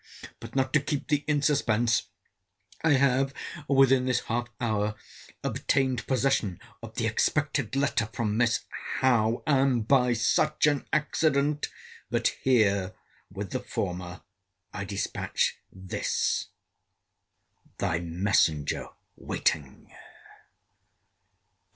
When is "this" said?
4.07-4.21, 15.71-16.47